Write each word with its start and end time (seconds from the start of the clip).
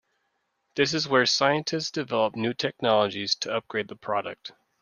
This 0.73 0.95
is 0.95 1.07
where 1.07 1.27
scientists 1.27 1.91
develop 1.91 2.35
new 2.35 2.55
technologies 2.55 3.35
to 3.35 3.55
upgrade 3.55 3.87
the 3.87 3.95
product. 3.95 4.51